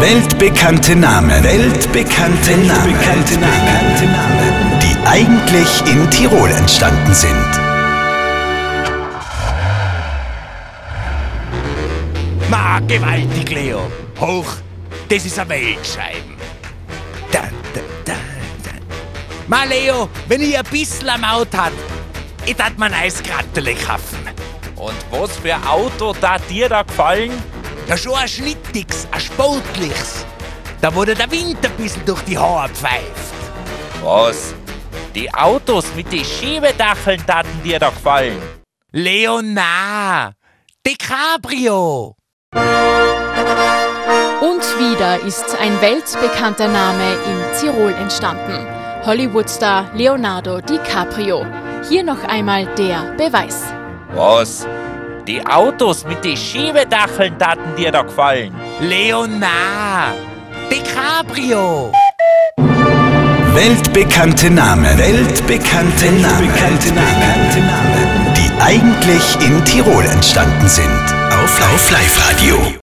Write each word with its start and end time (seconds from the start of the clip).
Weltbekannte 0.00 0.96
Namen. 0.96 1.44
Weltbekannte, 1.44 2.52
Namen. 2.56 2.98
Namen. 3.38 4.78
Die 4.80 4.96
eigentlich 5.06 5.68
in 5.84 6.10
Tirol 6.10 6.50
entstanden 6.50 7.12
sind. 7.12 7.34
Ma, 12.48 12.80
gewaltig, 12.80 13.50
Leo. 13.50 13.92
Hoch, 14.18 14.46
das 15.10 15.26
ist 15.26 15.38
eine 15.38 15.50
Weltscheiben. 15.50 16.34
Da, 17.30 17.42
da, 17.74 17.80
da, 18.06 18.14
da. 18.64 18.70
Ma, 19.48 19.64
Leo, 19.64 20.08
wenn 20.28 20.40
ich 20.40 20.58
ein 20.58 20.64
bisschen 20.64 21.10
am 21.10 21.20
Maut 21.20 21.54
hat, 21.54 21.72
ich 22.46 22.56
tat 22.56 22.78
mir 22.78 22.86
ein 22.86 22.94
Eiskrattele 22.94 23.74
kaufen. 23.74 24.18
Und 24.76 24.94
was 25.10 25.36
für 25.36 25.54
ein 25.54 25.62
Auto 25.66 26.14
da 26.18 26.38
dir 26.38 26.70
da 26.70 26.84
gefallen? 26.84 27.59
Ja, 27.90 27.96
schon 27.96 28.14
ein 28.14 28.28
schnittiges, 28.28 29.08
ein 29.10 29.18
sportliches. 29.18 30.24
Da 30.80 30.94
wurde 30.94 31.12
der 31.12 31.28
Wind 31.28 31.58
ein 31.66 31.72
bisschen 31.72 32.06
durch 32.06 32.22
die 32.22 32.38
Haare 32.38 32.68
pfeift. 32.68 33.34
Was? 34.04 34.54
Die 35.12 35.28
Autos 35.34 35.86
mit 35.96 36.12
den 36.12 36.24
Schiebedacheln 36.24 37.26
taten 37.26 37.60
dir 37.64 37.80
da 37.80 37.88
gefallen? 37.88 38.40
Leo, 38.92 39.40
na, 39.42 40.30
DiCaprio. 40.86 42.14
Und 44.40 44.62
wieder 44.78 45.20
ist 45.26 45.56
ein 45.60 45.80
weltbekannter 45.80 46.68
Name 46.68 47.14
in 47.26 47.58
Tirol 47.58 47.92
entstanden. 47.94 48.68
Hollywoodstar 49.04 49.92
Leonardo 49.96 50.60
DiCaprio. 50.60 51.44
Hier 51.88 52.04
noch 52.04 52.22
einmal 52.22 52.72
der 52.76 53.16
Beweis. 53.16 53.64
Was? 54.14 54.64
Die 55.30 55.46
Autos 55.46 56.04
mit 56.04 56.24
den 56.24 56.36
Schiebedacheln 56.36 57.38
taten 57.38 57.76
dir 57.76 57.92
da 57.92 58.02
gefallen? 58.02 58.52
Leo, 58.80 59.28
na, 59.28 60.12
DiCaprio. 60.68 61.92
Weltbekannte 63.54 64.50
Namen. 64.50 64.98
Weltbekannte, 64.98 66.06
Namen. 66.20 66.50
Die 68.36 68.60
eigentlich 68.60 69.36
in 69.46 69.64
Tirol 69.64 70.04
entstanden 70.04 70.66
sind. 70.66 71.14
Auf 71.30 71.60
Live-Radio. 71.92 72.74